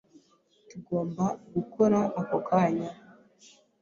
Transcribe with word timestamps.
Tugomba 0.69 1.25
gukora 1.53 1.99
ako 2.19 2.37
kanya. 2.47 2.89